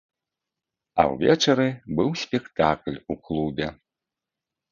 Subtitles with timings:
[1.01, 1.67] А ўвечары
[1.99, 3.67] быў спектакль у клубе.